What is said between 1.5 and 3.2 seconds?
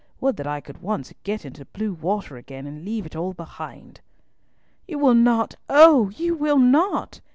blue water again, and leave it